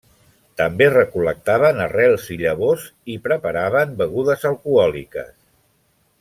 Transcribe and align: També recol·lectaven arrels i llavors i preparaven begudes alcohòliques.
També 0.59 0.85
recol·lectaven 0.93 1.83
arrels 1.85 2.25
i 2.37 2.37
llavors 2.41 2.87
i 3.17 3.19
preparaven 3.29 3.93
begudes 4.01 4.47
alcohòliques. 4.53 5.31